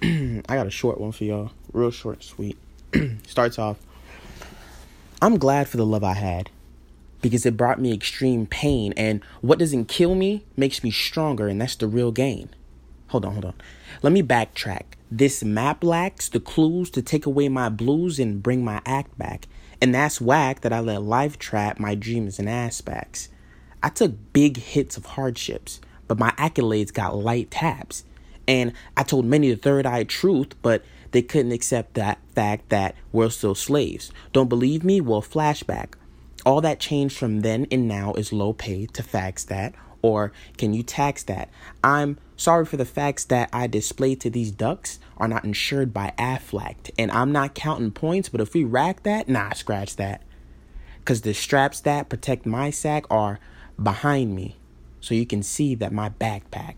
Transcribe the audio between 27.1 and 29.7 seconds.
light taps. And I told many the